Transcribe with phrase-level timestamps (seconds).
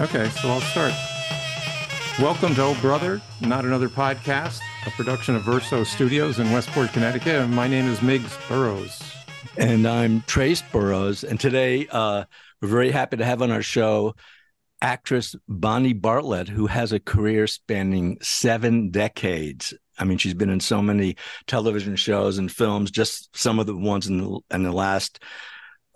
[0.00, 0.92] Okay, so I'll start.
[2.20, 7.48] Welcome to Old Brother, Not Another Podcast, a production of Verso Studios in Westport, Connecticut.
[7.48, 9.02] My name is Miggs Burroughs.
[9.56, 11.24] And I'm Trace Burroughs.
[11.24, 12.26] And today uh,
[12.62, 14.14] we're very happy to have on our show
[14.80, 19.74] actress Bonnie Bartlett, who has a career spanning seven decades.
[19.98, 21.16] I mean, she's been in so many
[21.48, 22.92] television shows and films.
[22.92, 25.18] Just some of the ones in the, in the last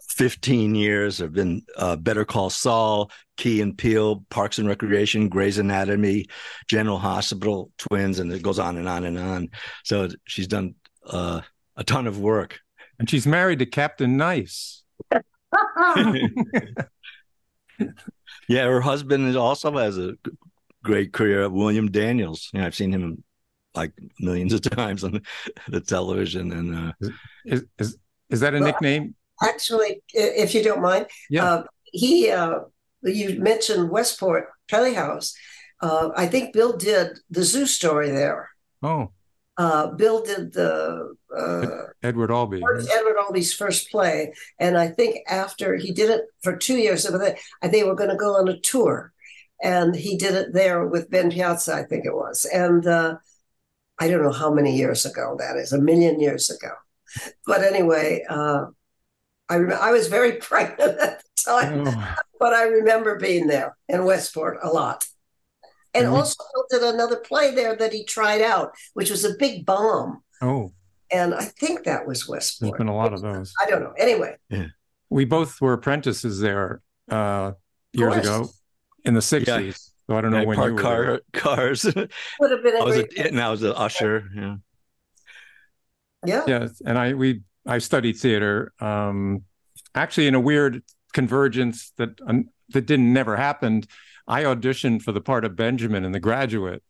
[0.08, 3.10] 15 years have been uh, Better Call Saul,
[3.42, 6.26] Key and Peele, Parks and Recreation, Grey's Anatomy,
[6.68, 9.48] General Hospital, Twins, and it goes on and on and on.
[9.82, 10.76] So she's done
[11.08, 11.40] uh,
[11.74, 12.60] a ton of work.
[13.00, 14.84] And she's married to Captain Nice.
[15.10, 15.22] yeah,
[18.48, 20.14] her husband also has a
[20.84, 22.48] great career, at William Daniels.
[22.52, 23.24] You know, I've seen him
[23.74, 25.20] like millions of times on
[25.66, 26.52] the television.
[26.52, 26.92] And uh,
[27.44, 27.98] is, is
[28.30, 29.16] is that a well, nickname?
[29.42, 31.44] Actually, if you don't mind, yeah.
[31.44, 32.60] Uh, he uh,
[33.02, 35.34] you mentioned Westport Playhouse.
[35.80, 38.50] Uh, I think Bill did the zoo story there.
[38.82, 39.10] Oh.
[39.58, 41.66] Uh, Bill did the uh,
[42.02, 42.62] Edward Albee.
[42.62, 47.68] Edward Albee's first play, and I think after he did it for two years, I
[47.68, 49.12] think were going to go on a tour,
[49.62, 53.16] and he did it there with Ben Piazza, I think it was, and uh,
[53.98, 56.72] I don't know how many years ago that is, a million years ago,
[57.46, 58.66] but anyway, uh,
[59.50, 62.14] I I was very pregnant at the time, oh.
[62.42, 65.06] But I remember being there in Westport a lot.
[65.94, 66.14] And mm-hmm.
[66.16, 70.24] also did another play there that he tried out, which was a big bomb.
[70.40, 70.72] Oh.
[71.12, 72.72] And I think that was Westport.
[72.72, 73.54] There's been a lot of those.
[73.62, 73.92] I don't know.
[73.96, 74.38] Anyway.
[74.48, 74.66] Yeah.
[75.08, 77.52] We both were apprentices there uh,
[77.92, 78.48] years ago
[79.04, 79.46] in the 60s.
[79.46, 79.72] Yeah.
[80.08, 81.20] So I don't know yeah, when you were car, there.
[81.32, 81.84] cars.
[82.40, 84.28] Would have been I was a, and I was an usher.
[84.34, 84.56] Yeah.
[86.26, 86.44] Yeah.
[86.48, 86.68] Yeah.
[86.84, 89.44] And I, we, I studied theater, um,
[89.94, 90.82] actually in a weird
[91.12, 93.86] convergence that, um, that didn't never happened.
[94.26, 96.82] I auditioned for the part of Benjamin in The Graduate.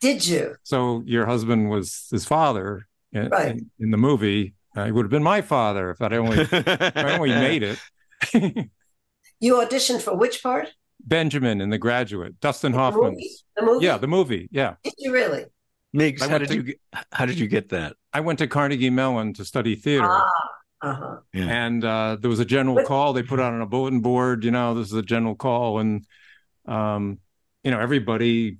[0.00, 0.56] Did you?
[0.62, 3.50] So your husband was his father in, right.
[3.52, 4.54] in, in the movie.
[4.76, 7.78] Uh, he would have been my father if I'd only, if I only made it.
[9.40, 10.68] you auditioned for which part?
[11.04, 12.40] Benjamin in The Graduate.
[12.40, 13.12] Dustin the Hoffman.
[13.12, 13.30] Movie?
[13.56, 13.84] The movie?
[13.84, 14.48] Yeah, the movie.
[14.50, 14.74] Yeah.
[14.84, 15.46] Did you really?
[15.92, 17.96] Miggs, how did to, you get, how did you get that?
[18.12, 20.06] I went to Carnegie Mellon to study theater.
[20.08, 20.28] Ah.
[20.82, 21.18] Uh-huh.
[21.34, 21.44] Yeah.
[21.44, 23.12] And uh, there was a general call.
[23.12, 25.78] They put out on a bulletin board, you know, this is a general call.
[25.78, 26.06] And
[26.66, 27.18] um,
[27.62, 28.58] you know, everybody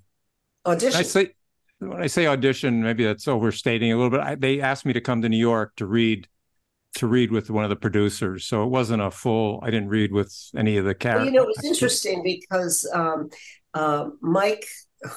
[0.66, 0.98] audition.
[0.98, 1.34] I say
[1.78, 4.20] when I say audition, maybe that's overstating a little bit.
[4.20, 6.28] I, they asked me to come to New York to read
[6.96, 9.60] to read with one of the producers, so it wasn't a full.
[9.62, 11.26] I didn't read with any of the characters.
[11.26, 13.30] Well, you know, it's interesting because um,
[13.74, 14.66] uh, Mike,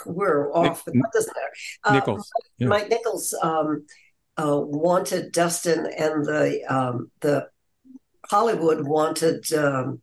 [0.05, 1.53] we're off, Nick, but that doesn't matter.
[1.83, 2.67] Uh, Nichols, yeah.
[2.67, 3.85] Mike Nichols um,
[4.37, 7.47] uh, wanted Dustin, and the um, the
[8.29, 10.01] Hollywood wanted um,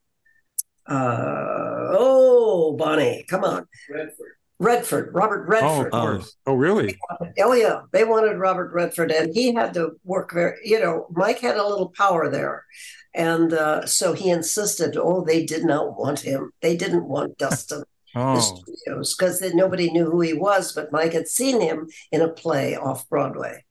[0.91, 3.67] uh, oh, Bonnie, come on.
[3.89, 4.33] Redford.
[4.59, 5.91] Redford, Robert Redford.
[5.93, 6.37] Oh, of course.
[6.47, 6.99] Oh, really?
[7.39, 7.81] Oh, yeah.
[7.93, 11.67] They wanted Robert Redford, and he had to work very, you know, Mike had a
[11.67, 12.67] little power there.
[13.15, 16.53] And uh, so he insisted, oh, they did not want him.
[16.61, 17.85] They didn't want Dustin.
[18.15, 18.35] oh.
[18.35, 22.29] The studios because nobody knew who he was, but Mike had seen him in a
[22.29, 23.65] play off Broadway,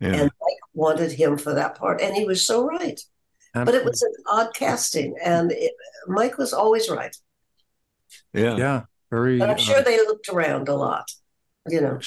[0.00, 0.08] yeah.
[0.08, 3.00] and Mike wanted him for that part, and he was so right.
[3.54, 3.72] Absolutely.
[3.72, 5.72] But it was an odd casting, and it,
[6.06, 7.16] Mike was always right.
[8.32, 9.38] Yeah, yeah, very.
[9.38, 11.10] But I'm sure uh, they looked around a lot.
[11.68, 11.98] You know.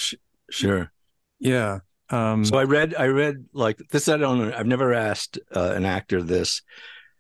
[0.50, 0.92] Sure.
[1.40, 1.80] Yeah.
[2.10, 4.08] Um, so I read, I read like this.
[4.08, 4.56] I don't know.
[4.56, 6.62] I've never asked uh, an actor this.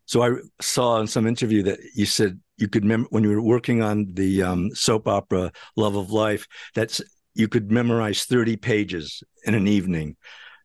[0.05, 3.41] So I saw in some interview that you said you could mem- when you were
[3.41, 6.99] working on the um, soap opera Love of Life that
[7.35, 10.15] you could memorize thirty pages in an evening.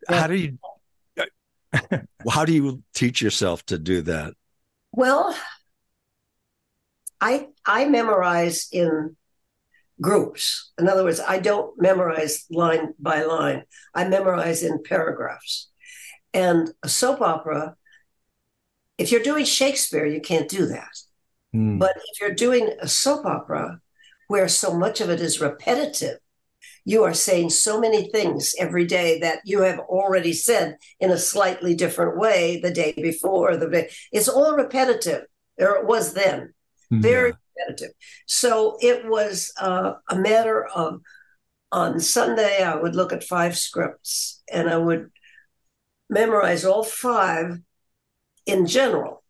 [0.09, 0.21] Yeah.
[0.21, 0.59] How do you
[2.31, 4.35] how do you teach yourself to do that?
[4.93, 5.37] Well,
[7.21, 9.17] I I memorize in
[10.01, 10.73] groups.
[10.79, 13.65] In other words, I don't memorize line by line.
[13.95, 15.71] I memorize in paragraphs.
[16.33, 17.77] And a soap opera,
[18.99, 20.91] if you're doing Shakespeare, you can't do that.
[21.55, 21.79] Mm.
[21.79, 23.81] But if you're doing a soap opera
[24.27, 26.19] where so much of it is repetitive,
[26.85, 31.19] you are saying so many things every day that you have already said in a
[31.19, 35.23] slightly different way the day before the day it's all repetitive.
[35.59, 36.53] Or it was then.
[36.93, 37.03] Mm-hmm.
[37.03, 37.95] very repetitive.
[38.27, 41.01] So it was uh, a matter of
[41.73, 45.11] on sunday i would look at five scripts and i would
[46.09, 47.59] memorize all five
[48.47, 49.23] in general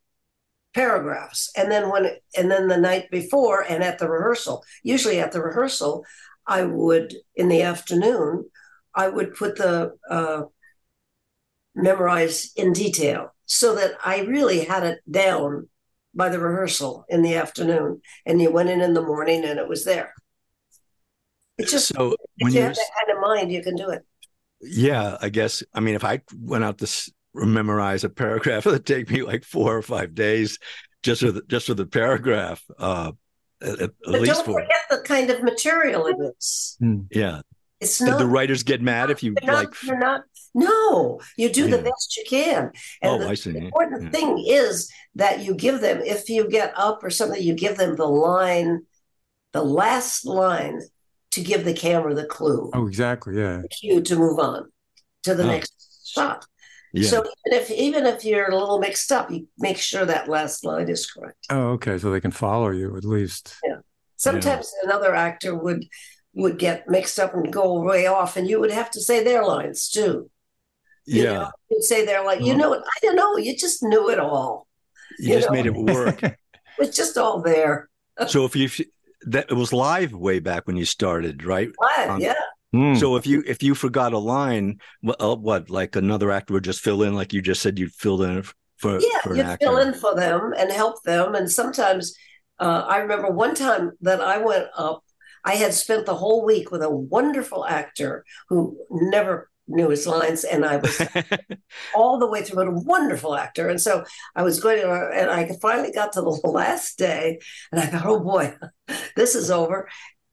[0.75, 1.51] paragraphs.
[1.57, 5.41] And then when and then the night before and at the rehearsal usually at the
[5.41, 6.05] rehearsal
[6.47, 8.51] I would, in the afternoon,
[8.95, 10.43] I would put the uh,
[11.75, 15.69] memorize in detail so that I really had it down
[16.15, 19.69] by the rehearsal in the afternoon, and you went in in the morning, and it
[19.69, 20.15] was there.
[21.59, 24.03] It's just so if you have that kind of mind, you can do it.
[24.61, 25.63] Yeah, I guess.
[25.73, 29.77] I mean, if I went out to memorize a paragraph, it'd take me like four
[29.77, 30.59] or five days
[31.03, 32.63] just for the, just for the paragraph.
[32.79, 33.13] Uh,
[33.65, 36.77] at, at but least don't for forget the kind of material it is.
[36.81, 37.41] Hmm, yeah.
[37.81, 39.83] It's Did not the writers get mad if you you're not, like?
[39.83, 40.23] you're not.
[40.55, 42.71] No, you do the best you can.
[43.03, 43.51] And Oh, the I see.
[43.53, 44.11] The important Yeah.
[44.11, 47.97] thing is that you give them if you get up or something, you give them
[47.97, 48.87] the line,
[49.53, 50.81] the last line,
[51.33, 53.37] to give the camera the clue, Oh, exactly.
[53.37, 53.59] Yeah.
[53.63, 54.71] the cue to move on
[55.25, 55.47] to the Oh.
[55.49, 55.73] next
[56.07, 56.47] shot.
[56.95, 57.09] Yeah.
[57.11, 60.65] So even if even if you're a little mixed up, you make sure that last
[60.65, 61.39] line is correct.
[61.51, 61.99] Oh, okay.
[61.99, 63.57] So they can follow you at least.
[63.67, 63.79] Yeah.
[64.17, 65.85] Sometimes another actor would
[66.35, 69.45] would get mixed up and go way off, and you would have to say their
[69.45, 70.31] lines too.
[71.07, 71.51] You yeah.
[71.69, 72.57] you'd say they're like, you Uh-huh.
[72.63, 74.67] know, I don't know, you just knew it all.
[75.19, 75.55] you you just know.
[75.55, 76.21] made it work.
[76.79, 77.89] It's just all there.
[78.29, 78.69] so if you
[79.27, 81.71] that it was live way back when you started, right?
[81.81, 82.35] Live, Um, yeah.
[82.75, 82.95] Hmm.
[82.95, 86.65] So if you if you forgot a line, what, uh, what like another actor would
[86.65, 88.43] just fill in, like you just said, you'd fill in
[88.77, 89.67] for Yeah, for an you actor.
[89.67, 91.35] fill in for them and help them.
[91.35, 92.15] And sometimes
[92.59, 95.05] uh, I remember one time that I went up,
[95.45, 100.45] I had spent the whole week with a wonderful actor who never knew his lines,
[100.45, 101.01] and I was
[101.95, 103.69] all the way through, but a wonderful actor.
[103.69, 104.05] And so
[104.37, 107.39] I was going to, and I finally got to the last day,
[107.73, 108.55] and I thought, oh boy,
[109.17, 109.89] this is over.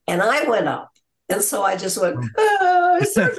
[0.07, 0.90] And I went up.
[1.31, 3.00] And so I just went, oh,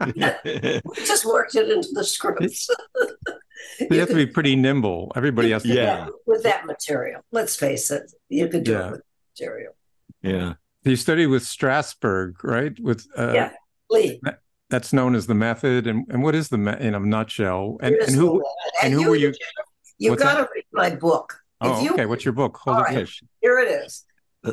[0.04, 2.68] we just worked it into the scripts.
[3.90, 5.12] you have to be pretty nimble.
[5.16, 5.68] Everybody has to.
[5.68, 6.08] Yeah.
[6.26, 8.86] With that material, let's face it, you could do Yeah.
[8.88, 9.02] it with
[9.38, 9.72] material.
[10.22, 10.54] yeah.
[10.84, 12.78] You studied with Strasberg, right?
[12.80, 13.50] With uh, Yeah.
[13.90, 14.20] Lee,
[14.70, 15.86] that's known as the method.
[15.88, 17.76] And and what is the me- in a nutshell?
[17.82, 18.38] And and who?
[18.38, 18.84] that.
[18.84, 19.34] and who were you-
[19.98, 21.38] You got to read my book.
[21.60, 22.06] Oh, if you, okay.
[22.06, 22.56] What's your book?
[22.58, 22.96] Hold right.
[22.96, 23.06] here.
[23.40, 24.04] Here it is,
[24.44, 24.52] uh,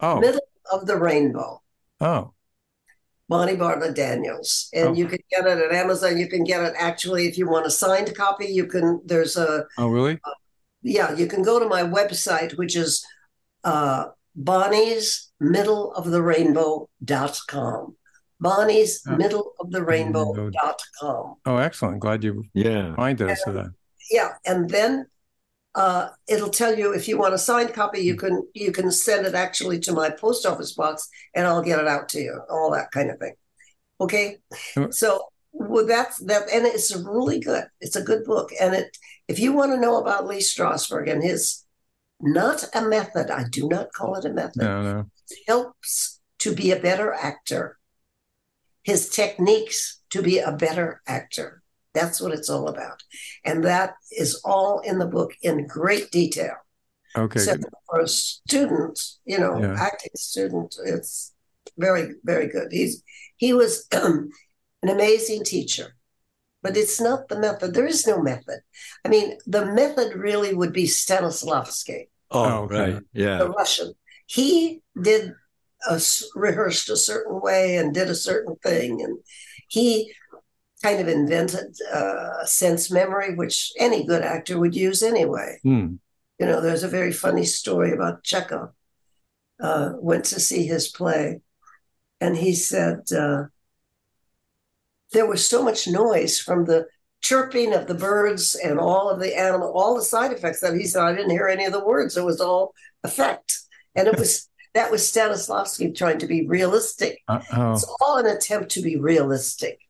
[0.00, 0.40] Oh, Middle
[0.72, 1.62] of the Rainbow.
[2.00, 2.32] oh,
[3.28, 4.92] Bonnie Bartlett Daniels, and Oh.
[4.94, 6.16] you can get it at Amazon.
[6.18, 8.46] You can get it actually if you want a signed copy.
[8.46, 9.00] You can.
[9.04, 10.20] There's a oh, really?
[10.82, 11.12] yeah.
[11.14, 13.04] You can go to my website, which is
[13.64, 17.96] uh, Bonnie's Middle of the Rainbow dot com.
[18.38, 19.16] Bonnie's Oh.
[19.16, 21.34] Middle of the Rainbow dot com.
[21.46, 21.98] Oh, excellent.
[22.00, 22.90] Glad you Yeah.
[22.90, 23.70] reminded us of that.
[24.10, 25.06] Yeah, and then
[25.76, 28.00] uh, it'll tell you if you want a signed copy.
[28.00, 31.78] You can you can send it actually to my post office box, and I'll get
[31.78, 32.40] it out to you.
[32.50, 33.34] All that kind of thing.
[34.00, 34.38] Okay,
[34.90, 37.64] so well, that's that, and it's really good.
[37.80, 38.96] It's a good book, and it.
[39.28, 41.64] If you want to know about Lee Strasberg and his,
[42.20, 43.30] not a method.
[43.30, 44.62] I do not call it a method.
[44.62, 45.10] No, no.
[45.46, 47.78] Helps to be a better actor.
[48.82, 51.55] His techniques to be a better actor.
[51.96, 52.98] That's what it's all about,
[53.48, 53.90] and that
[54.24, 56.56] is all in the book in great detail.
[57.16, 57.40] Okay.
[57.40, 57.52] So
[57.88, 59.76] for a student, you know, Yeah.
[59.88, 61.32] acting student, it's
[61.84, 62.68] very, very good.
[62.70, 63.02] He's
[63.44, 64.30] he was um,
[64.82, 65.88] an amazing teacher,
[66.62, 67.72] but it's not the method.
[67.74, 68.60] There is no method.
[69.04, 72.00] I mean, the method really would be Stanislavski,
[72.30, 72.92] Oh, Oh, okay.
[72.94, 73.02] right.
[73.12, 73.38] Yeah.
[73.38, 73.92] the Russian.
[74.26, 75.32] He did
[75.88, 79.18] a, s- rehearsed a certain way and did a certain thing, and
[79.68, 80.12] he
[80.82, 85.58] kind of invented uh, sense memory, which any good actor would use anyway.
[85.62, 85.94] Hmm.
[86.38, 88.70] You know, there's a very funny story about Chekhov.
[89.58, 91.40] Uh, went to see his play,
[92.20, 93.44] and he said uh,
[95.12, 96.86] there was so much noise from the
[97.22, 100.84] chirping of the birds and all of the animal, all the side effects that he
[100.84, 102.18] said I didn't hear any of the words.
[102.18, 103.58] It was all effect,
[103.94, 107.22] and it was that was Stanislavski trying to be realistic.
[107.26, 109.80] Uh, oh, It's all an attempt to be realistic,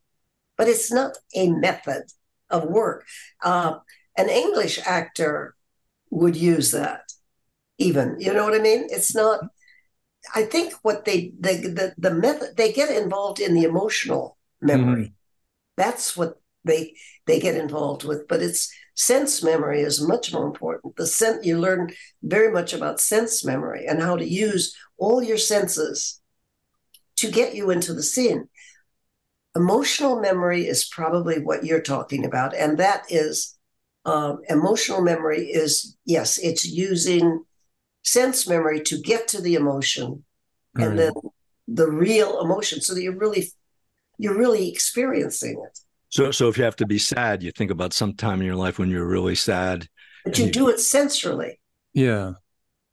[0.56, 2.04] but it's not a method
[2.50, 3.06] of work.
[3.42, 3.78] Uh,
[4.16, 5.54] an English actor
[6.10, 7.02] would use that,
[7.78, 8.16] even.
[8.18, 8.86] You know what I mean?
[8.90, 9.40] It's not.
[10.34, 15.14] I think what they, they the the method they get involved in the emotional memory.
[15.76, 16.94] That's what they
[17.26, 18.26] they get involved with.
[18.26, 20.96] But it's sense memory is much more important.
[20.96, 25.38] The sense you learn very much about sense memory and how to use all your
[25.38, 26.20] senses
[27.16, 28.48] to get you into the scene.
[29.56, 33.56] Emotional memory is probably what you're talking about, and that is
[34.04, 37.42] um, emotional memory is yes, it's using
[38.04, 40.25] sense memory to get to the emotion,
[40.76, 41.12] and then
[41.66, 43.50] the real emotion, so that you're really
[44.18, 45.78] you're really experiencing it.
[46.10, 48.56] So, so if you have to be sad, you think about some time in your
[48.56, 49.88] life when you're really sad.
[50.25, 51.60] But you do it sensually.
[51.92, 52.34] yeah.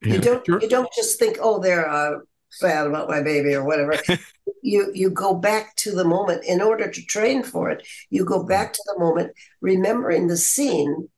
[0.01, 2.19] You don't you don't just think, oh, there are uh,
[2.53, 3.95] sad about my baby or whatever.
[4.61, 7.85] you you go back to the moment in order to train for it.
[8.09, 11.09] You go back to the moment, remembering the scene,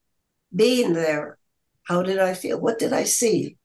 [0.55, 1.37] being there,
[1.83, 2.59] How did I feel?
[2.59, 3.57] What did I see?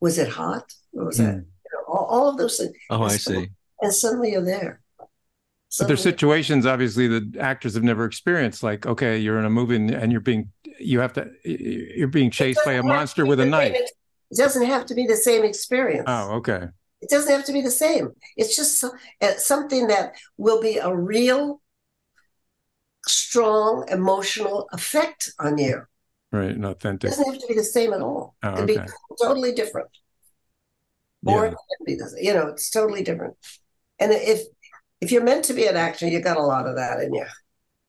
[0.00, 0.72] Was it hot?
[0.92, 1.44] Or was that Mm.
[1.64, 2.72] you know, all, all of those things?
[2.90, 3.48] Oh, I so- see.
[3.82, 4.80] And suddenly you're there.
[5.78, 8.62] But there's situations, obviously, that actors have never experienced.
[8.64, 10.50] Like, okay, you're in a movie and, and you're being,
[10.80, 13.76] you have to, you're being chased by a monster with a knife.
[14.32, 16.04] Same ex- It doesn't have to be the same experience.
[16.06, 16.68] Oh, okay.
[17.00, 18.10] It doesn't have to be the same.
[18.36, 21.62] It's just uh, something that will be a real,
[23.06, 25.82] strong emotional effect on you.
[26.32, 26.50] Right.
[26.50, 27.10] And authentic.
[27.10, 27.18] It authentic.
[27.18, 28.34] doesn't have to be the same at all.
[28.42, 28.78] Oh, it can be
[29.20, 29.88] totally different.
[31.26, 31.52] Or Yeah.
[31.52, 32.24] it can be the same.
[32.24, 33.36] You know, it's totally different.
[33.98, 34.42] And if
[35.00, 37.26] if you're meant to be an actor, you got a lot of that in you.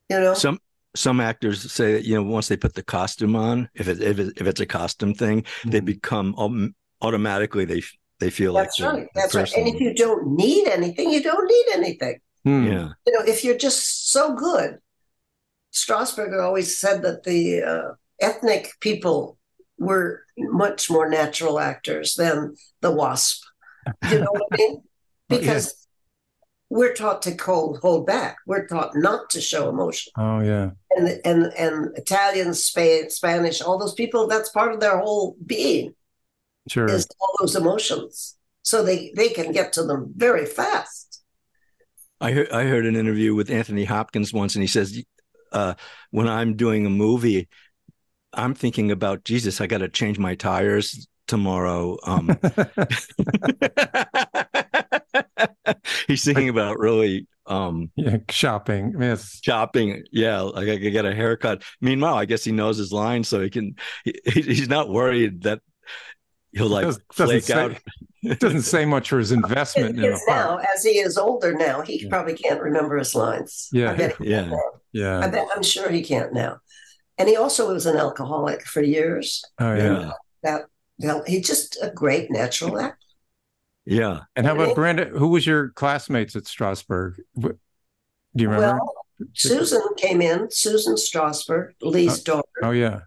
[0.09, 0.59] You know, Some
[0.95, 4.19] some actors say that you know once they put the costume on, if it if,
[4.19, 5.85] it, if it's a costume thing, they Mhm.
[5.85, 7.81] become um, automatically they
[8.19, 9.07] they feel that's like right.
[9.13, 9.53] they're That's right.
[9.57, 12.19] And if you don't need anything, you don't need anything.
[12.43, 12.65] Hmm.
[12.65, 14.79] yeah you know, if you're just so good,
[15.73, 19.37] Strasberg always said that the uh, ethnic people
[19.77, 23.41] were much more natural actors than the WASP.
[24.09, 24.81] You know what I mean?
[25.29, 25.37] Yeah.
[25.37, 25.80] Because
[26.71, 28.37] we're taught to hold, hold back.
[28.47, 30.13] We're taught not to show emotion.
[30.17, 30.71] Oh, yeah.
[30.91, 35.93] And and and Italians, Spain, Spanish, all those people, that's part of their whole being
[36.69, 36.85] Sure.
[36.85, 38.37] is all those emotions.
[38.63, 41.21] So they they can get to them very fast.
[42.21, 45.03] I heard I heard an interview with Anthony Hopkins once, and he says,
[45.51, 45.73] uh,
[46.11, 47.49] "When I'm doing a movie,
[48.31, 49.59] I'm thinking about Jesus.
[49.59, 52.27] I got to change my tires tomorrow." Um,
[56.07, 58.17] he's thinking about really um, yeah.
[58.29, 58.93] Shopping.
[58.99, 59.39] Yes.
[59.43, 60.03] shopping.
[60.11, 61.63] Yeah, like I could get a haircut.
[61.81, 63.75] Meanwhile, I guess he knows his lines, so he can.
[64.05, 65.59] He, he's not worried that
[66.53, 67.77] he'll like Does- doesn't flake say- out.
[68.23, 71.53] It doesn't say much for his investment in a Kids now, as he is older
[71.53, 72.09] now, he Yeah.
[72.09, 73.67] probably can't remember his lines.
[73.73, 73.91] Yeah.
[73.91, 74.51] I bet he Yeah.
[74.53, 74.57] I
[74.93, 75.27] Yeah.
[75.27, 76.59] bet I'm sure he can't now.
[77.17, 79.43] And he also was an alcoholic for years.
[79.59, 79.83] Oh, yeah.
[79.83, 80.11] Yeah,
[80.43, 80.61] That
[80.99, 82.97] you know, he's just a great natural actor.
[83.85, 84.21] Yeah.
[84.35, 85.09] And how about Brando?
[85.09, 87.15] Who was your classmates at Strasberg?
[87.39, 87.57] Do
[88.35, 88.77] you remember?
[88.77, 88.93] Well,
[89.33, 92.47] Susan came in, Susan Strasberg, Lee's daughter.
[92.63, 93.01] oh, yeah.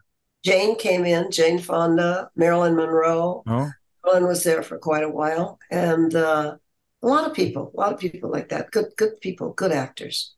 [0.45, 3.43] Jane came in, Jane Fonda, Marilyn Monroe.
[3.47, 3.71] Oh,
[4.05, 5.59] Marilyn was there for quite a while.
[5.71, 6.57] And uh,
[7.03, 8.71] a lot of people, a lot of people like that.
[8.71, 10.35] Good, good people, good actors.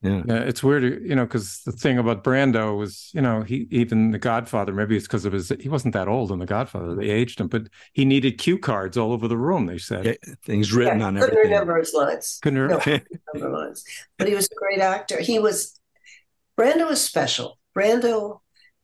[0.00, 0.22] Yeah.
[0.26, 0.40] yeah.
[0.42, 4.18] It's weird, you know, because the thing about Brando was, you know, he even The
[4.18, 4.72] Godfather.
[4.72, 5.52] Maybe it's because of his.
[5.60, 6.94] He wasn't that old in The Godfather.
[6.94, 9.66] They aged him, but he needed cue cards all over the room.
[9.66, 10.04] They said.
[10.04, 11.52] Yeah, Things written Yeah, on couldn't everything.
[11.52, 12.38] remember his lines.
[12.42, 12.80] Couldn't No.
[12.86, 13.02] re-
[13.34, 13.84] remember lines.
[14.18, 15.20] But he was a great actor.
[15.20, 15.78] He was
[16.58, 17.58] Brando was special.
[17.76, 18.40] Brando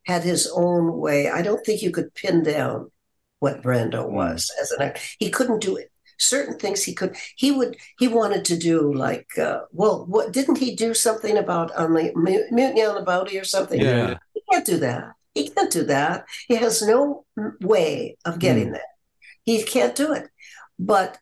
[0.06, 1.28] had his own way.
[1.28, 2.90] I don't think you could pin down
[3.38, 4.14] what Brando hmm.
[4.14, 5.00] was as an actor.
[5.18, 5.90] He couldn't do it.
[6.18, 7.16] Certain things he could.
[7.36, 7.76] He would.
[7.98, 9.36] He wanted to do like.
[9.38, 13.38] Uh, well, what didn't he do something about on the Mu- Mutiny on the Bounty
[13.38, 13.80] or something?
[13.80, 14.18] Yeah.
[14.34, 15.12] He can't do that.
[15.34, 16.24] He can't do that.
[16.48, 17.24] He has no
[17.60, 18.82] way of getting there.
[19.44, 20.28] He can't do it.
[20.78, 21.18] But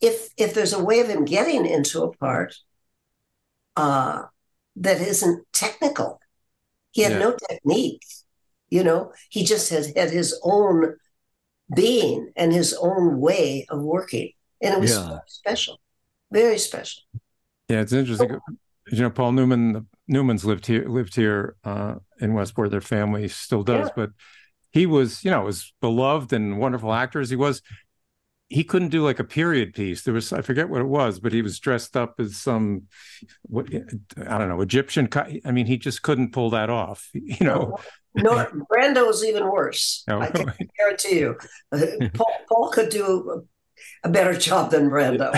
[0.00, 2.54] if if there's a way of him getting into a part
[3.76, 4.22] uh,
[4.76, 6.20] that isn't technical,
[6.92, 7.18] he had Yeah.
[7.18, 8.02] no technique.
[8.68, 10.96] You know, he just has had his own
[11.74, 14.30] being and his own way of working,
[14.60, 15.18] and it was Yeah.
[15.26, 15.80] special,
[16.30, 17.02] very special.
[17.68, 18.38] Yeah, it's interesting.
[18.92, 22.70] You know, Paul Newman, the Newmans lived here, lived here uh, in Westport.
[22.70, 23.92] Their family still does, Yeah.
[23.96, 24.10] but
[24.70, 27.62] he was, you know, as beloved and wonderful actor as he was,
[28.48, 30.04] he couldn't do like a period piece.
[30.04, 32.82] There was, I forget what it was, but he was dressed up as some,
[33.42, 35.08] what I don't know, Egyptian.
[35.44, 37.10] I mean, he just couldn't pull that off.
[37.14, 37.76] You know,
[38.16, 40.04] Nor Brando's even worse.
[40.08, 40.20] No.
[40.20, 41.36] I can guarantee you.
[42.14, 43.44] Paul, Paul could do
[44.04, 45.32] a, better job than Brando.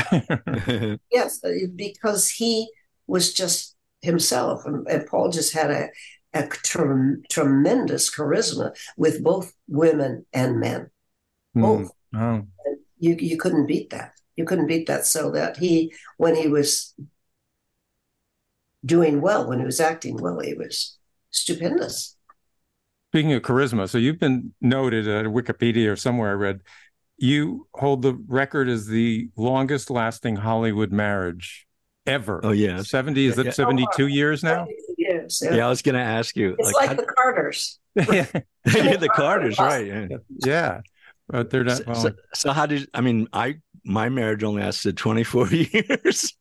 [1.11, 2.71] Yes, uh, because he
[3.07, 5.89] was just himself, and, and Paul just had a,
[6.35, 10.91] a trem- tremendous charisma with both women and men.
[11.55, 11.63] Hmm.
[11.63, 11.91] Both.
[12.15, 12.47] Oh,
[12.99, 14.13] You you couldn't beat that.
[14.37, 15.07] You couldn't beat that.
[15.07, 16.95] So that he, when he was
[18.85, 20.97] doing well, when he was acting well, he was
[21.31, 22.17] stupendous.
[23.13, 26.61] Speaking of charisma, so you've been noted at Wikipedia or somewhere I read,
[27.17, 31.67] you hold the record as the longest lasting Hollywood marriage
[32.07, 32.41] ever.
[32.45, 33.45] oh yeah, 70, is Yeah.
[33.45, 34.67] it 72 years now?
[34.99, 35.67] Yes, yeah.
[35.67, 37.79] I was gonna ask you, It's like, like, the Carters.
[37.95, 38.27] yeah.
[38.65, 39.87] the Carters, right?
[39.87, 40.07] Yeah.
[40.45, 40.81] Yeah.
[41.29, 43.29] But they're not, So, well, so, so how did I mean?
[43.33, 46.35] I my marriage only lasted twenty four years.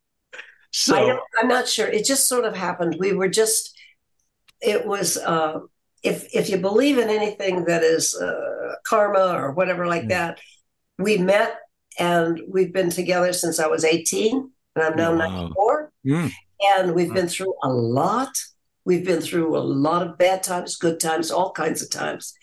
[0.72, 1.88] So I am not sure.
[1.88, 2.96] It just sort of happened.
[3.00, 3.78] We were just.
[4.62, 5.18] It was.
[5.18, 5.60] Uh,
[6.12, 10.10] if if you believe in anything that is uh, karma or whatever like Mm.
[10.16, 10.34] that,
[11.06, 11.52] we met
[12.00, 15.28] and we've been together since I was 18, and I'm now Wow.
[15.28, 16.32] 94, mm,
[16.76, 18.34] and we've been through a lot,
[18.90, 22.34] We've been through a lot of bad times, good times, all kinds of times.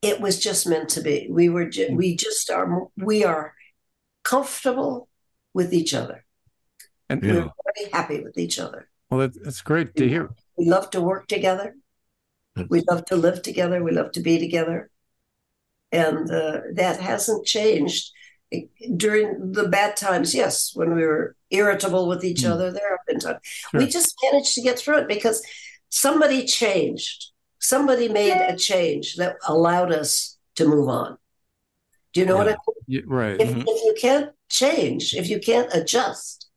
[0.00, 1.26] It was just meant to be.
[1.38, 1.96] We were ju- Mm.
[1.96, 2.68] we just are
[3.10, 3.46] we are
[4.22, 5.08] comfortable
[5.58, 6.18] with each other.
[7.08, 7.32] And Yeah.
[7.32, 8.80] We're very happy with each other.
[9.10, 10.24] well, that's great to hear.
[10.58, 11.68] We love to work together.
[12.68, 13.82] We love to live together.
[13.82, 14.90] We love to be together.
[15.92, 18.10] And uh, that hasn't changed.
[18.96, 22.52] During the bad times, yes, when we were irritable with each Hmm.
[22.52, 23.40] other, there have been times.
[23.42, 23.80] Sure.
[23.80, 25.44] We just managed to get through it because
[25.88, 27.32] somebody changed.
[27.58, 31.18] Somebody made a change that allowed us to move on.
[32.12, 33.38] Do you know what I Yeah, right.
[33.38, 33.48] mean?
[33.48, 33.64] If, Mhm.
[33.66, 36.48] if you can't change, if you can't adjust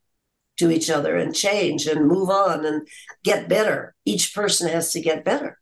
[0.57, 2.87] to each other and change and move on and
[3.23, 5.58] get better, each person has to get better.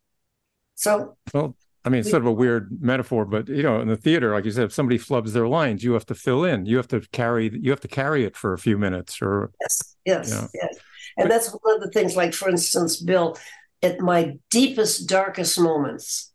[0.77, 3.97] So Well, I mean, it's sort of a weird metaphor, but you know, in the
[3.97, 6.65] theater, like you said, if somebody flubs their lines, you have to fill in.
[6.65, 7.49] You have to carry.
[7.51, 10.47] You have to carry it for a few minutes, or Yes, yes, Yeah.
[10.53, 10.77] yes.
[11.17, 13.37] And that's one of the things, like, for instance, Bill,
[13.81, 16.31] at my deepest, darkest moments,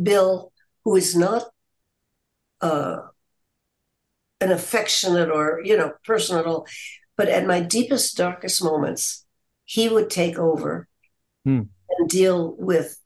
[0.00, 0.52] Bill,
[0.84, 1.44] who is not
[2.62, 2.98] uh,
[4.40, 6.66] an affectionate or, you know, person at all,
[7.16, 9.26] but at my deepest, darkest moments,
[9.64, 10.88] he would take over
[11.44, 11.62] Hmm.
[11.90, 12.96] and deal with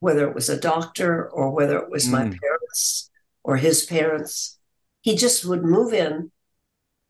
[0.00, 2.32] whether it was a doctor or whether it was my Hmm.
[2.42, 3.10] parents
[3.42, 4.58] or his parents.
[5.02, 6.30] He just would move in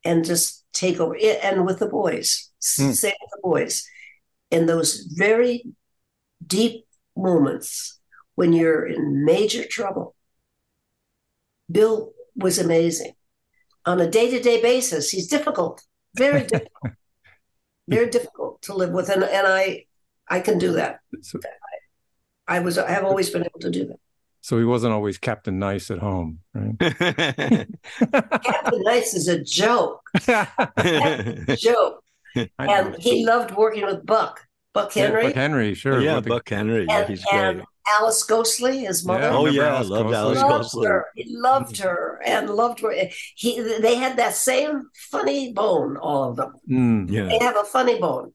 [0.03, 2.91] and just take over it and with the boys Hmm.
[2.91, 3.87] same with the boys
[4.51, 5.63] in those very
[6.45, 7.99] deep moments
[8.35, 10.15] when you're in major trouble
[11.71, 13.13] bill was amazing
[13.85, 15.83] on a day-to-day basis he's difficult
[16.15, 16.93] very difficult
[17.87, 19.83] very difficult to live with and, and i
[20.29, 21.39] i can do that so,
[22.47, 23.99] i was i have always been able to do that
[24.41, 26.77] so he wasn't always Captain Nice at home, right?
[28.43, 30.01] captain nice is a joke
[31.57, 32.03] joke
[32.35, 32.61] I know.
[32.73, 36.01] and he loved working with buck buck Yeah, henry Buck Henry, sure.
[36.01, 36.85] yeah, What the- Buck Henry.
[36.87, 37.61] Yeah, and, he's great.
[37.99, 39.21] Alice Ghostley, his mother.
[39.21, 40.15] Yeah, oh remember yeah, I Alice loved Ghostley?
[40.15, 40.87] Alice loved Ghostley.
[40.87, 41.05] her.
[41.15, 42.93] He loved her and loved her.
[43.35, 46.53] He, they had that same funny bone, all of them.
[46.69, 47.09] Mm.
[47.09, 47.27] Yeah.
[47.29, 48.33] They have a funny bone.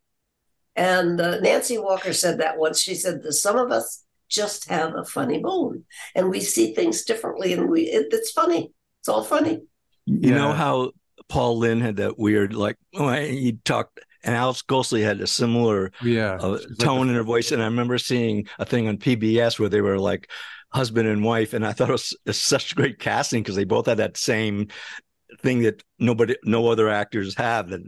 [0.77, 2.81] And uh, Nancy Walker said that once.
[2.81, 7.05] She said that some of us just have a funny bone, and we see things
[7.05, 8.73] differently, and we it, it's funny.
[9.01, 9.61] It's all funny.
[10.07, 10.93] You know how
[11.29, 16.35] Paul Lynde had that weird, like, he talked, and Alice Ghostley had a similar Yeah.
[16.41, 17.53] uh, She's like tone in her voice.
[17.53, 20.31] And I remember seeing a thing on PBS where they were like
[20.73, 23.65] husband and wife, and I thought it was, it was such great casting because they
[23.65, 24.69] both had that same
[25.41, 27.81] thing that nobody, no other actors have that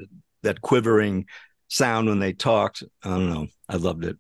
[0.43, 1.27] that quivering
[1.69, 2.83] sound when they talked.
[3.03, 3.47] I don't know.
[3.69, 4.17] I loved it.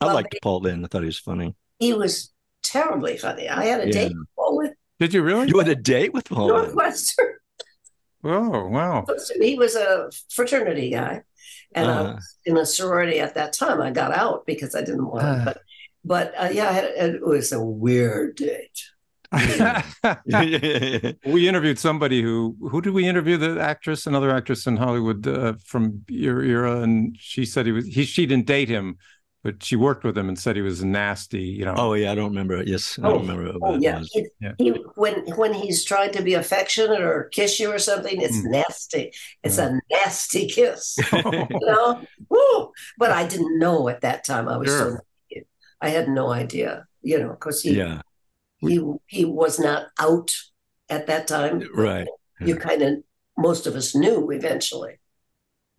[0.00, 0.84] I Well, liked Paul Lynde.
[0.84, 1.54] I thought he was funny.
[1.78, 3.48] He was terribly funny.
[3.48, 3.92] I had a Yeah.
[3.92, 5.48] date with Paul with Did you really?
[5.48, 6.62] You had a date with Paul Lynde.
[6.74, 7.34] Northwestern.
[8.24, 9.06] Oh, wow.
[9.40, 11.22] He was a fraternity guy,
[11.72, 12.12] and Uh-huh.
[12.16, 13.80] was in a sorority at that time.
[13.80, 15.40] I got out because I didn't want Ah.
[15.40, 15.58] it, but
[16.04, 18.80] but uh, yeah, I had, it was a weird date.
[21.24, 25.52] we interviewed somebody who who did we interview the actress another actress in hollywood uh,
[25.64, 28.96] from your era and she said he was he she didn't date him
[29.44, 32.14] but she worked with him and said he was nasty you know oh yeah, I
[32.14, 32.56] don't remember.
[32.56, 33.98] it Yes, I Oh, don't remember what Oh it yeah.
[33.98, 34.10] was.
[34.12, 34.52] He, Yeah.
[34.56, 38.44] he when when he's trying to be affectionate or kiss you or something, it's Mm.
[38.44, 39.12] nasty.
[39.42, 39.58] It's Yeah.
[39.58, 41.08] a nasty kiss.
[41.60, 42.00] you know?
[42.30, 42.72] Woo!
[42.98, 44.48] But I didn't know at that time.
[44.48, 45.02] I was so Sure.
[45.32, 45.44] naive.
[45.80, 48.00] I had no idea, you know, because he Yeah,
[48.60, 50.30] he he was not out
[50.88, 51.62] at that time.
[51.74, 52.06] right.
[52.40, 52.94] You kind of
[53.36, 54.98] most of us knew eventually.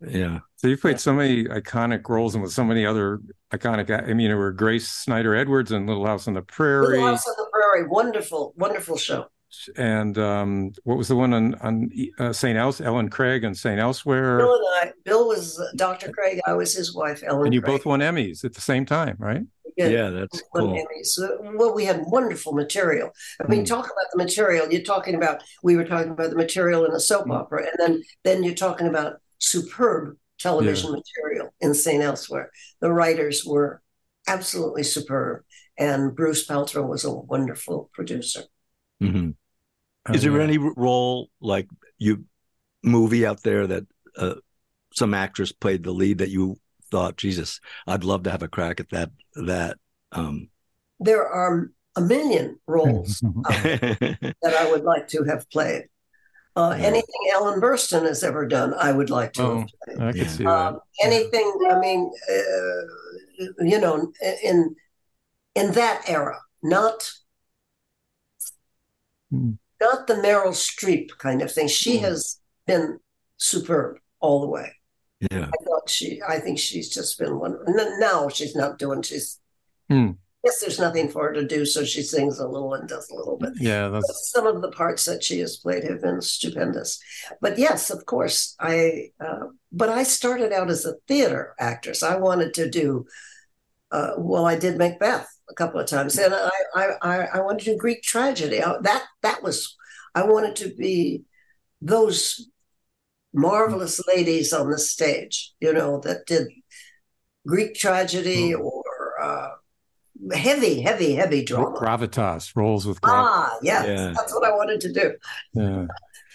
[0.06, 0.38] Yeah.
[0.56, 3.20] so you played so many iconic roles and with so many other
[3.52, 7.06] iconic i mean there were grace snider edwards and little house on the prairie Little
[7.08, 9.26] House on the Prairie, wonderful, wonderful show.
[9.76, 13.78] and um what was the one on on uh, st else ellen craig and st
[13.78, 16.10] elsewhere Bill and I, Bill was Dr.
[16.12, 16.40] Craig.
[16.46, 17.44] I was his wife, Ellen.
[17.46, 17.76] and you Craig.
[17.76, 19.42] both won emmys at the same time right
[19.80, 19.88] Yeah.
[19.88, 20.72] Yeah, that's cool.
[20.74, 21.18] Emmys.
[21.18, 23.10] Uh, Well, we had wonderful material.
[23.42, 23.68] I mean, Mm.
[23.68, 24.70] talk about the material.
[24.70, 27.34] You're talking about we were talking about the material in a soap Mm.
[27.38, 32.02] opera, and then then you're talking about superb television material in St.
[32.02, 32.50] Elsewhere.
[32.80, 33.82] The writers were
[34.26, 35.42] absolutely superb,
[35.78, 38.42] and Bruce Paltrow was a wonderful producer.
[39.02, 39.34] Mhm.
[40.08, 40.42] Oh, Is there yeah.
[40.42, 42.24] any role like you
[42.82, 43.84] movie out there that
[44.16, 44.34] uh,
[44.94, 46.58] some actress played the lead that you
[46.90, 49.78] thought, Jesus, I'd love to have a crack at that that
[50.12, 50.48] um
[50.98, 53.54] There are a million roles out
[54.42, 55.84] that I would like to have played.
[56.56, 56.86] Uh, Yeah.
[56.86, 60.00] Anything Ellen Burstyn has ever done, I would like to Oh, have played.
[60.00, 60.36] i can Yeah.
[60.36, 62.82] see that um, anything i mean uh,
[63.64, 64.74] you know in
[65.54, 67.10] in that era not
[69.30, 69.52] Hmm.
[69.80, 72.04] not the meryl streep kind of thing she Hmm.
[72.04, 72.98] has been
[73.36, 74.72] superb all the way
[75.30, 75.46] Yeah.
[75.46, 77.58] I thought she, I think she's just been one.
[77.98, 79.38] Now she's not doing, she's,
[79.88, 80.12] Hmm.
[80.44, 81.66] yes, there's nothing for her to do.
[81.66, 83.54] So she sings a little and does a little bit.
[83.58, 87.00] Yeah, that's some of the parts that she has played have been stupendous.
[87.40, 92.02] But yes, of course, I, uh, but I started out as a theater actress.
[92.02, 93.06] I wanted to do,
[93.90, 97.64] uh, well, I did Macbeth a couple of times, and I, I, I, I wanted
[97.64, 98.62] to do Greek tragedy.
[98.62, 99.76] I, that, that was,
[100.14, 101.24] I wanted to be
[101.82, 102.48] those
[103.32, 106.48] marvelous ladies on the stage, you know, that did
[107.46, 108.82] Greek tragedy or
[109.22, 109.48] uh,
[110.32, 111.78] heavy, heavy, heavy drama.
[111.78, 113.10] gravitas rolls with gravitas.
[113.28, 114.12] Ah, yes, Yeah.
[114.16, 115.14] that's what I wanted to do.
[115.54, 115.86] Yeah.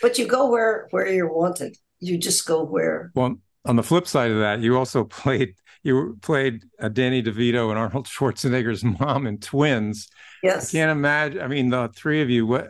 [0.02, 1.78] But you go where where you're wanted.
[2.00, 3.12] You just go where.
[3.16, 7.70] Well, on the flip side of that, you also played you played uh, Danny DeVito
[7.70, 10.08] and Arnold Schwarzenegger's mom in Twins.
[10.44, 10.72] I Yes.
[10.72, 11.42] can't imagine.
[11.42, 12.46] I mean, the three of you.
[12.46, 12.70] What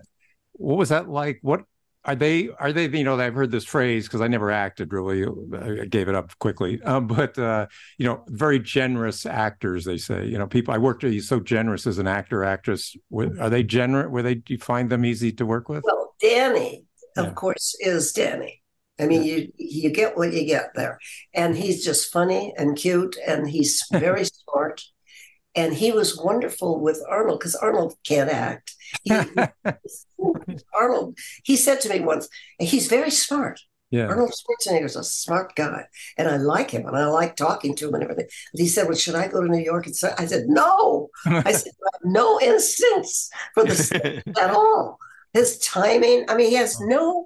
[0.54, 1.40] what was that like?
[1.42, 1.62] What
[2.06, 2.50] are they?
[2.60, 2.88] Are they?
[2.88, 5.26] You know, I've heard this phrase because I never acted really.
[5.26, 6.82] I gave it up quickly.
[6.84, 9.86] Um, but uh, you know, very generous actors.
[9.86, 10.26] They say.
[10.26, 10.74] You know, people.
[10.74, 11.04] I worked.
[11.04, 12.96] He's so generous as an actor, actress.
[13.14, 14.10] Are they generous?
[14.10, 14.36] Were they?
[14.36, 15.84] Do you find them easy to work with?
[15.84, 16.86] Well, Danny,
[17.18, 17.32] of Yeah.
[17.34, 18.62] course, is Danny.
[19.00, 21.00] I mean, you you get what you get there,
[21.34, 24.82] and he's just funny and cute, and he's very smart,
[25.56, 28.76] and he was wonderful with Arnold because Arnold can't act.
[29.04, 29.12] He,
[30.74, 32.28] Arnold, he said to me once,
[32.60, 33.62] he's very smart.
[33.92, 34.08] yeah.
[34.08, 35.86] Arnold Schwarzenegger's a smart guy,
[36.18, 38.28] and I like him, and I like talking to him and everything.
[38.54, 41.10] And he said, "Well, should I go to New York?" And so I said, "No."
[41.26, 44.98] I said, "You have "No instincts for the at all.
[45.34, 46.26] His timing.
[46.30, 47.26] I mean, he has no.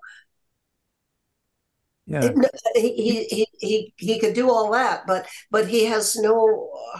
[2.07, 2.25] yeah.
[2.25, 6.15] it- no- he, he he he he could do all that, but but he has
[6.15, 6.99] no uh,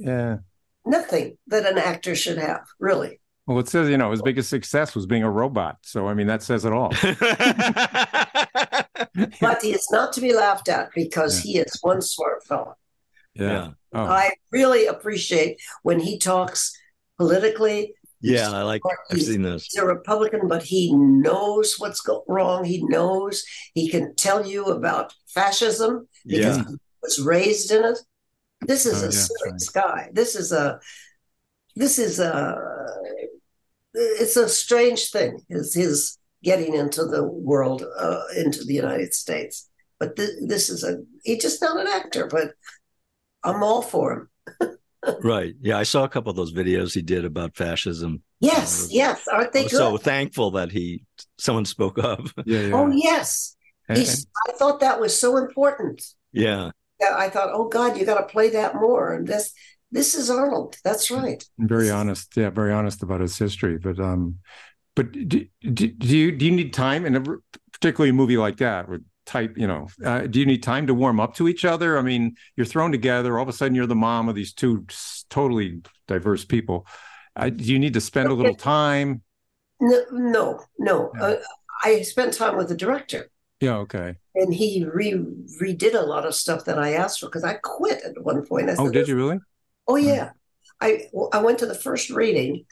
[0.00, 0.38] Yeah.
[0.86, 2.62] nothing that an actor should have.
[2.78, 5.76] Really, Well, it says, you know, his biggest success was being a robot.
[5.82, 6.88] So, I mean, that says it all.
[9.40, 12.74] but he is not to be laughed at because he is one smart fellow.
[13.34, 13.70] Yeah.
[13.92, 16.72] Oh, I really appreciate when he talks
[17.18, 17.94] politically.
[18.22, 18.82] Yeah, I like.
[19.10, 19.64] I've He's- seen this.
[19.64, 22.64] He's a Republican, but he knows what's go- wrong.
[22.64, 23.42] He knows
[23.74, 27.98] he can tell you about fascism because Yeah, he was raised in it.
[28.66, 30.10] This is Oh, a yeah, serious guy.
[30.12, 30.80] This is a
[31.76, 32.56] this is a
[33.94, 35.40] it's a strange thing.
[35.48, 39.68] Is his getting into the world, uh, into the United States.
[39.98, 42.52] But th- this is a he's just not an actor, but
[43.44, 44.28] I'm all for
[44.60, 44.78] him.
[45.22, 45.54] right.
[45.60, 48.22] Yeah, I saw a couple of those videos he did about fascism.
[48.40, 49.28] Yes, Uh, yes.
[49.28, 49.78] Aren't I they was good?
[49.78, 51.04] so thankful that he
[51.38, 52.20] someone spoke up.
[52.46, 52.60] yeah.
[52.60, 52.74] yeah.
[52.74, 53.56] Oh yes.
[53.88, 56.02] And- He's, I thought that was so important.
[56.32, 59.14] Yeah, that I thought, oh God, you got to play that more.
[59.14, 59.52] And this,
[59.90, 60.76] this is Arnold.
[60.84, 61.42] That's right.
[61.58, 62.36] very honest.
[62.36, 62.50] Yeah.
[62.50, 63.78] Very honest about his history.
[63.78, 64.36] But, um,
[64.94, 67.22] but do, do, do you, do you need time in a
[67.72, 70.94] particularly a movie like that with type, you know, uh, do you need time to
[70.94, 71.96] warm up to each other?
[71.96, 73.38] I mean, you're thrown together.
[73.38, 76.86] All of a sudden you're the mom of these two s- totally diverse people.
[77.36, 79.22] Uh, do you need to spend a little time?
[79.80, 81.12] No, no, no.
[81.18, 81.36] Uh,
[81.82, 83.76] I spent time with the director, Yeah.
[83.76, 84.16] Okay.
[84.34, 85.12] And he re
[85.60, 88.68] redid a lot of stuff that I asked for because I quit at one point.
[88.68, 89.38] I oh, said, Oh, did you really?
[89.88, 90.04] Oh mm.
[90.04, 90.30] yeah,
[90.80, 92.64] I I went to the first reading,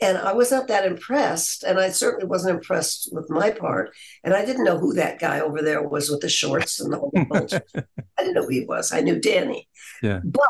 [0.00, 4.34] and I was not that impressed, and I certainly wasn't impressed with my part, and
[4.34, 7.12] I didn't know who that guy over there was with the shorts and the whole
[7.28, 7.54] bunch.
[7.54, 7.82] I
[8.18, 8.92] didn't know who he was.
[8.92, 9.68] I knew Danny.
[10.02, 10.20] Yeah.
[10.24, 10.48] But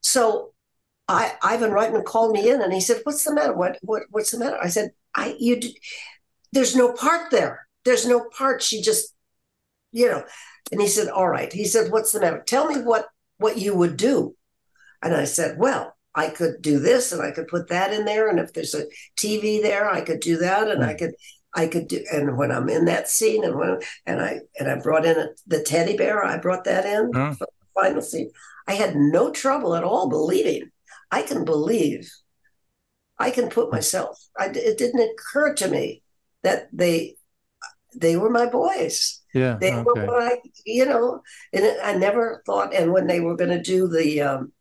[0.00, 0.52] so
[1.08, 3.52] I Ivan Reitman called me in and he said, "What's the matter?
[3.52, 5.60] What what what's the matter?" I said, "I you
[6.52, 7.66] there's no part there.
[7.84, 8.62] There's no part.
[8.62, 9.14] She just
[9.92, 10.24] you know."
[10.72, 12.42] And he said, "All right." He said, "What's the matter?
[12.46, 13.06] Tell me what
[13.38, 14.36] what you would do."
[15.02, 18.28] And I said, "Well, I could do this and I could put that in there
[18.28, 20.98] and if there's a TV there, I could do that and I hmm.
[20.98, 21.14] could
[21.52, 24.78] I could do and when I'm in that scene and when and I and I
[24.80, 27.32] brought in a, the teddy bear, I brought that in Oh.
[27.34, 28.30] for the final scene.
[28.66, 30.70] I had no trouble at all believing.
[31.10, 32.10] I can believe.
[33.18, 33.76] I can put hmm.
[33.76, 34.20] myself.
[34.36, 36.02] I, it didn't occur to me
[36.42, 37.16] that they
[37.94, 39.19] they were my boys.
[39.34, 39.56] Yeah.
[39.60, 40.06] They were Okay.
[40.06, 42.74] what I, you know, and it- I never thought.
[42.74, 44.52] And when they were going to do the, um,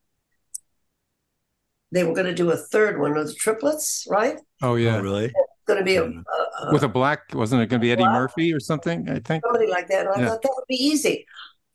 [1.91, 4.37] they were going to do a third one of the triplets, right?
[4.61, 4.99] Oh, Oh, yeah.
[4.99, 5.33] really?
[5.65, 6.23] Going to be a, Mhm.
[6.61, 8.13] a, a With a black, wasn't it going to be Eddie Black.
[8.13, 9.09] Murphy or something?
[9.09, 9.43] I think.
[9.43, 10.05] somebody like that.
[10.05, 10.29] And I Yeah.
[10.29, 11.25] thought that would be easy.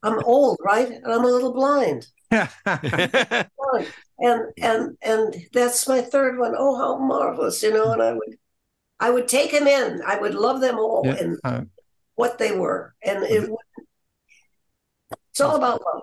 [0.02, 0.88] I'm old, right?
[0.88, 2.06] And I'm a little blind.
[2.30, 3.92] blind.
[4.18, 6.54] And and and that's my third one.
[6.56, 7.92] Oh, how marvelous, you know.
[7.92, 8.36] And I would,
[9.00, 10.02] I would take them in.
[10.06, 11.62] I would love them all Yeah, and uh,
[12.14, 12.94] what they were.
[13.02, 13.50] And it.
[13.50, 13.58] would-
[15.30, 16.02] It's all about love.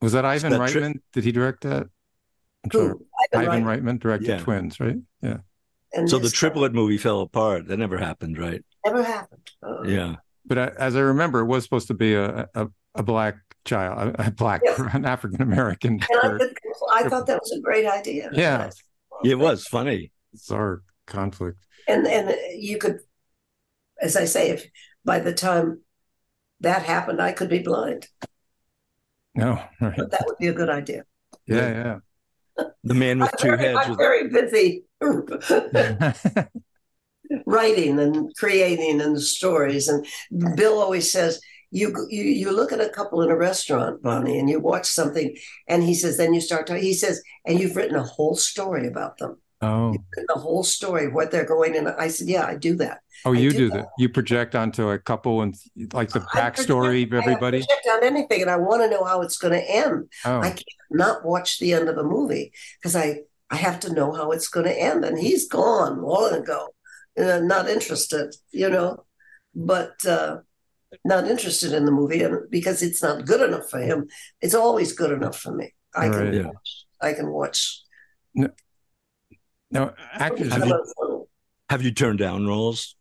[0.00, 1.00] was that Ivan that tri- Reitman?
[1.12, 1.86] Did he direct that?
[2.64, 2.70] I'm.
[2.72, 3.06] Who?
[3.34, 3.82] Ivan Ivan Reitman.
[3.82, 4.38] Reitman directed Yeah.
[4.40, 4.96] Twins, right?
[5.22, 5.38] Yeah.
[5.94, 7.66] And So the triplet movie fell apart.
[7.68, 8.62] That never happened, right?
[8.84, 9.50] never happened.
[9.62, 10.16] Uh, Yeah.
[10.46, 14.14] but I, as I remember, it was supposed to be a a, a black child,
[14.18, 14.78] a, a black Yes.
[14.94, 16.00] an African American.
[16.10, 16.38] I,
[16.92, 18.30] I thought that was a great idea.
[18.32, 18.70] Yeah.
[19.24, 20.12] It was funny.
[20.34, 21.58] It's our conflict.
[21.88, 22.98] and and you could,
[24.00, 24.66] as I say, if
[25.04, 25.80] by the time
[26.60, 28.08] that happened, I could be blind,
[29.34, 29.96] No, right.
[29.96, 31.04] but that would be a good idea.
[31.46, 31.98] Yeah,
[32.58, 32.64] yeah.
[32.84, 33.78] The man with I'm two very, heads.
[33.82, 34.84] I'm Was, very busy
[37.46, 39.88] writing and creating and stories.
[39.88, 40.06] And
[40.56, 44.48] Bill always says, you, you you look at a couple in a restaurant, Bonnie, and
[44.48, 45.36] you watch something,
[45.68, 46.82] and he says, then you start talking.
[46.82, 49.94] He says, and you've written a whole story about them, oh,
[50.34, 51.76] a whole story what they're going.
[51.76, 53.00] And I said, yeah, I do that.
[53.24, 53.74] oh, I you do that.
[53.76, 53.88] that.
[53.98, 55.54] You project onto a couple and
[55.92, 57.58] like the backstory of project- I everybody.
[57.58, 60.08] project on anything, and I want to know how it's going to end.
[60.24, 63.92] Oh, I can't not watch the end of a movie because I I have to
[63.92, 65.04] know how it's going to end.
[65.04, 66.68] And he's gone long ago,
[67.16, 69.04] and I'm not interested, you know,
[69.54, 70.38] but uh,
[71.04, 74.08] not interested in the movie, and because it's not good enough for him,
[74.40, 75.74] it's always good enough for me.
[75.94, 76.34] I can Right.
[76.34, 76.46] Yeah.
[76.46, 76.84] watch.
[77.00, 77.82] I can watch.
[78.34, 78.48] no,
[79.74, 80.52] actors.
[80.52, 81.28] Have you-
[81.70, 82.96] have you turned down roles?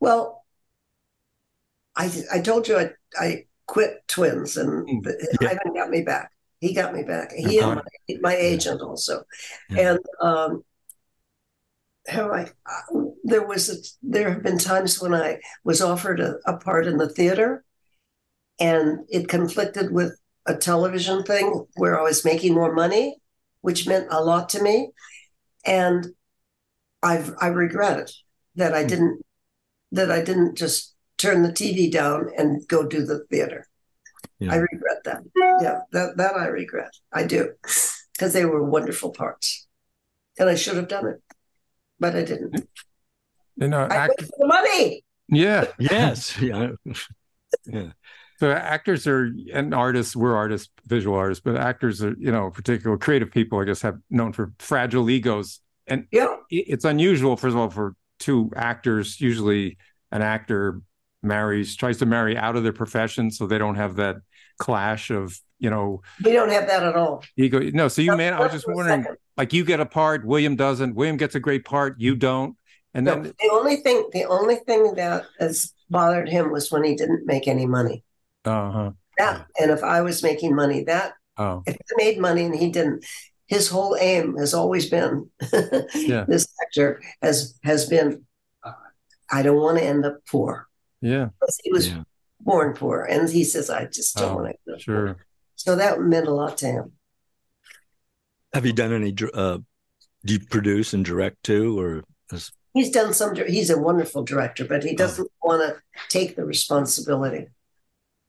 [0.00, 0.44] Well,
[1.96, 5.14] I I told you I I quit Twins, and Mm.
[5.40, 5.48] Yeah.
[5.50, 6.32] Ivan got me back.
[6.60, 7.32] He got me back.
[7.32, 9.24] He and my, my agent also,
[9.68, 9.92] Yeah.
[9.92, 10.64] and um,
[12.08, 16.36] how I uh, there was a, there have been times when I was offered a,
[16.46, 17.64] a part in the theater,
[18.58, 23.19] and it conflicted with a television thing where I was making more money,
[23.60, 24.90] which meant a lot to me,
[25.64, 26.06] and
[27.02, 28.12] I've I regret it
[28.56, 28.88] that I Hmm.
[28.88, 29.22] didn't
[29.92, 33.66] that I didn't just turn the TV down and go do the theater.
[34.38, 34.52] Yeah.
[34.52, 35.22] I regret that.
[35.36, 36.92] Yeah, that that I regret.
[37.12, 37.52] I do
[38.14, 39.66] because they were wonderful parts,
[40.38, 41.22] and I should have done it,
[41.98, 42.68] but I didn't.
[43.56, 45.04] You know, I act, for the money.
[45.28, 45.66] yeah.
[45.78, 46.38] Yes.
[46.40, 46.70] Yeah.
[47.66, 47.90] Yeah.
[48.38, 50.16] So actors are and artists.
[50.16, 53.58] We're artists, visual artists, but actors are, you know, particular creative people.
[53.58, 57.36] I guess have known for fragile egos, and Yeah, it's unusual.
[57.36, 59.76] First of all, for two actors, usually
[60.10, 60.80] an actor
[61.22, 64.16] marries, tries to marry out of their profession, so they don't have that
[64.58, 67.22] clash of, you know, we don't have that at all.
[67.36, 67.60] ego.
[67.60, 69.18] No, so you, man, I was just wondering, second.
[69.36, 70.94] like, you get a part, William doesn't.
[70.94, 72.56] William gets a great part, you don't,
[72.94, 76.84] and No, then the only thing, the only thing that has bothered him was when
[76.84, 78.04] he didn't make any money.
[78.44, 78.90] uh huh.
[79.18, 82.70] That, and if I was making money, that Oh, if I made money and he
[82.70, 83.04] didn't,
[83.46, 85.30] his whole aim has always been
[85.94, 86.24] Yeah.
[86.28, 88.24] this actor has has been
[88.64, 88.72] uh,
[89.30, 90.68] I don't want to end up poor.
[91.02, 92.02] yeah, Because He was Yeah.
[92.40, 94.78] born poor, and he says I just don't Oh, want to.
[94.78, 95.06] Sure.
[95.14, 95.26] Poor.
[95.56, 96.92] So that meant a lot to him.
[98.54, 99.12] Have you done any?
[99.12, 99.58] dir- Uh,
[100.24, 103.34] do you produce and direct too, or is, He's done some.
[103.34, 104.86] He's a wonderful director, but Oh.
[104.88, 107.48] he doesn't want to take the responsibility.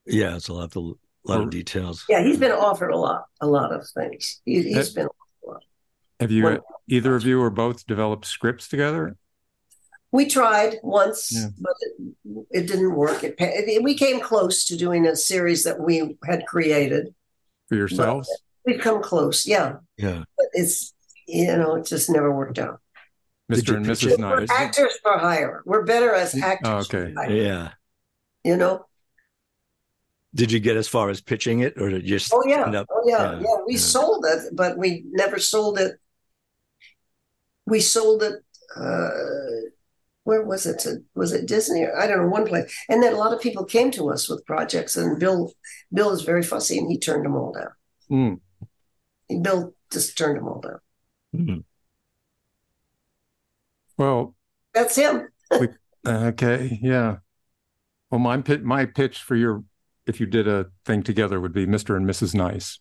[0.06, 1.50] yeah, it's a lot of a lot of oh.
[1.50, 2.04] details.
[2.08, 4.40] Yeah, he's been offered a lot, a lot of things.
[4.44, 5.06] He, he's been.
[5.06, 5.62] a lot.
[6.18, 9.16] Have you, Well- either of you or both, developed scripts together?
[10.10, 11.46] We tried once, Yeah.
[11.58, 13.24] but it, it didn't work.
[13.24, 17.14] It, it, we came close to doing a series that we had created.
[17.68, 18.28] For yourselves?
[18.66, 19.76] We've come close, yeah.
[19.96, 20.24] Yeah.
[20.36, 20.92] But it's
[21.26, 22.80] you know, it just never worked out.
[23.54, 23.76] Did Mr.
[23.76, 24.12] and pitch Mrs.
[24.12, 24.20] it?
[24.20, 24.50] Nice.
[24.50, 25.62] Actors for hire.
[25.64, 26.68] We're better as actors.
[26.68, 27.12] Oh, okay.
[27.12, 27.70] for hire, Yeah.
[28.44, 28.86] You know.
[30.34, 32.64] Did you get as far as pitching it, or did you just Oh yeah.
[32.64, 32.86] end up?
[32.90, 33.32] oh yeah.
[33.34, 33.56] yeah, Yeah.
[33.66, 33.78] We yeah.
[33.80, 35.98] sold it, but we never sold it.
[37.66, 38.42] We sold it.
[38.74, 39.10] Uh,
[40.24, 40.78] where was it?
[40.80, 41.86] To, was it Disney?
[41.86, 42.28] I don't know.
[42.28, 42.72] One place.
[42.88, 45.52] And then a lot of people came to us with projects, and Bill,
[45.92, 47.70] Bill is very fussy, and he turned them all down.
[49.28, 49.40] Hmm.
[49.42, 50.78] Bill just turned them all down.
[51.34, 51.58] Hmm.
[54.02, 54.34] Well,
[54.74, 55.28] That's him.
[56.06, 57.18] okay, yeah.
[58.10, 59.62] Well, my pit, my pitch for your,
[60.08, 61.96] if you did a thing together, would be Mr.
[61.96, 62.34] and Mrs.
[62.34, 62.80] Nice.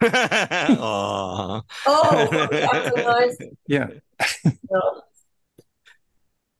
[0.02, 1.60] Aw.
[1.86, 3.36] Oh, that's nice.
[3.66, 3.88] Yeah.
[4.70, 5.02] No.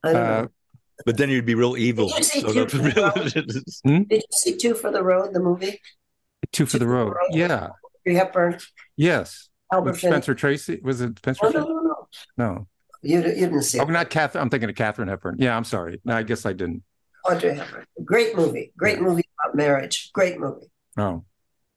[0.05, 0.47] Uh,
[1.07, 2.09] but then you'd be real evil.
[2.09, 5.41] Did you see sort Two for the Did you see Two for the Road, the
[5.41, 5.81] movie?
[6.53, 7.15] Two for the road.
[7.31, 7.71] Yeah.
[8.07, 8.59] Hepburn,
[8.99, 9.49] Yes.
[9.73, 10.79] Albert Spencer Tracy.
[10.83, 11.47] Was it Spencer?
[11.47, 12.09] Oh, no, no, no.
[12.37, 12.69] No.
[13.03, 13.91] You, you didn't see Oh, it.
[13.91, 14.43] not Katharine.
[14.43, 15.37] I'm thinking of Katharine Hepburn.
[15.39, 16.01] Yeah, I'm sorry.
[16.05, 16.83] No, I guess I didn't.
[17.29, 17.85] Audrey Hepburn.
[18.05, 18.73] Great movie.
[18.77, 20.11] Great movie about marriage.
[20.13, 20.67] Great movie.
[20.97, 21.25] Oh,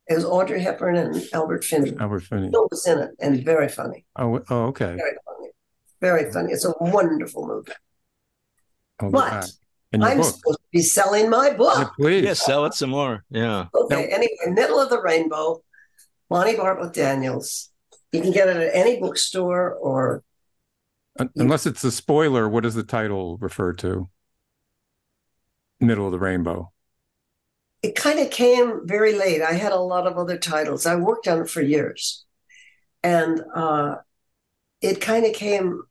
[0.07, 1.95] It was Audrey Hepburn and Albert Finney.
[1.99, 2.49] Albert Finney.
[2.49, 4.05] Bill was in it and very funny.
[4.15, 4.95] Oh, oh, okay.
[4.95, 5.49] Very funny.
[6.01, 6.53] Very funny.
[6.53, 7.71] It's a wonderful movie.
[9.01, 9.41] Oh, But wow.
[9.93, 10.25] And your I'm book.
[10.27, 11.77] supposed to be selling my book.
[11.77, 12.23] Yeah, please.
[12.23, 13.23] yeah, sell it some more.
[13.29, 13.65] Yeah.
[13.75, 15.62] Okay, anyway, Middle of the Rainbow,
[16.29, 17.69] Bonnie Bartlett Daniels.
[18.13, 20.21] You can get it at any bookstore or Un-
[21.36, 24.10] Unless it's a spoiler, what does the title refer to?
[25.81, 26.71] middle of the rainbow?
[27.81, 29.41] It kind of came very late.
[29.41, 30.86] I had a lot of other titles.
[30.86, 32.25] I worked on it for years.
[33.03, 33.95] And uh,
[34.81, 35.81] it kind of came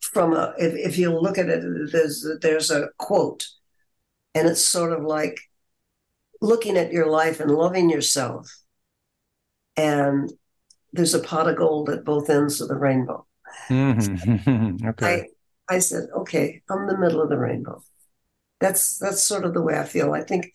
[0.00, 3.48] from a, if, if you look at it, there's, there's a quote,
[4.34, 5.40] and it's sort of like
[6.40, 8.56] looking at your life and loving yourself.
[9.76, 10.32] And
[10.92, 13.26] there's a pot of gold at both ends of the rainbow.
[13.68, 14.86] Mm-hmm.
[14.88, 15.26] okay.
[15.68, 17.82] I, I said, okay, I'm the middle of the rainbow.
[18.60, 20.12] That's that's sort of the way I feel.
[20.12, 20.52] I think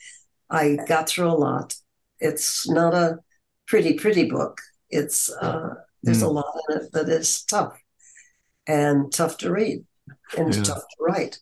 [0.49, 1.75] I got through a lot.
[2.19, 3.19] It's not a
[3.67, 4.59] pretty, pretty book.
[4.89, 6.27] It's uh, there's mm.
[6.27, 7.77] a lot in it that is tough
[8.67, 9.85] and tough to read
[10.37, 10.63] and yeah.
[10.63, 11.39] tough to write.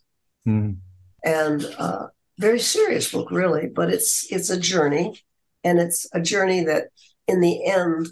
[0.48, 0.78] Mm.
[1.24, 5.24] And uh, very serious book, really, but it's it's a journey,
[5.64, 6.88] and it's a journey that,
[7.28, 8.08] in the end,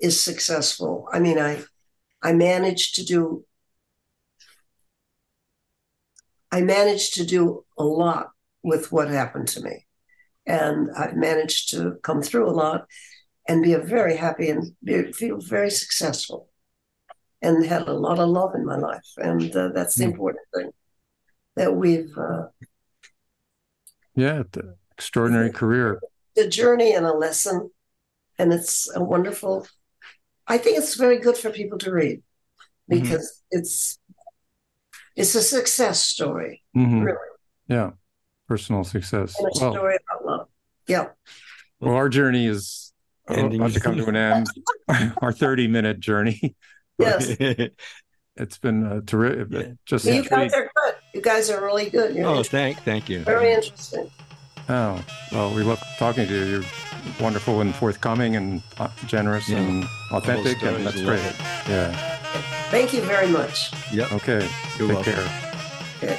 [0.00, 1.08] is successful.
[1.12, 1.62] I mean, I
[2.24, 3.44] I managed to do
[6.50, 8.28] I managed to do a lot
[8.62, 9.86] with what happened to me.
[10.46, 12.86] And I managed to come through a lot
[13.48, 16.48] and be a very happy and be, feel very successful
[17.42, 19.08] and had a lot of love in my life.
[19.16, 20.12] And uh, that's the mm.
[20.12, 20.70] important thing
[21.56, 22.16] that we've.
[22.16, 22.46] Uh,
[24.14, 26.00] yeah, the extraordinary career.
[26.36, 27.70] The journey and a lesson.
[28.38, 29.66] And it's a wonderful,
[30.46, 32.22] I think it's very good for people to read
[32.90, 33.02] mm-hmm.
[33.02, 33.60] because mm-hmm.
[33.60, 33.98] it's
[35.16, 37.00] it's a success story, mm-hmm.
[37.00, 37.18] really.
[37.68, 37.90] Yeah,
[38.48, 39.38] personal success.
[39.38, 40.48] And a well, story about love.
[40.86, 41.06] Yeah.
[41.80, 42.92] Well, our journey is
[43.28, 43.60] Ending.
[43.60, 44.46] about to come to an end.
[45.22, 46.56] our thirty-minute journey.
[46.98, 47.36] Yes.
[48.36, 49.66] it's been uh, terrific.
[49.66, 49.72] Yeah.
[49.86, 50.94] Just you guys are good.
[51.14, 52.14] You guys are really good.
[52.14, 53.20] You're oh, thank, thank you.
[53.20, 54.10] Very interesting.
[54.68, 56.44] Oh, well, we love talking to you.
[56.44, 56.64] You're
[57.20, 59.58] wonderful and forthcoming and uh, generous yeah.
[59.58, 61.20] and authentic, and that's great.
[61.20, 61.36] It.
[61.68, 61.92] Yeah.
[62.70, 63.72] Thank you very much.
[63.92, 64.08] Yeah.
[64.12, 64.48] Okay.
[64.78, 65.12] You're Take welcome.
[65.14, 65.52] care.
[66.02, 66.18] Okay.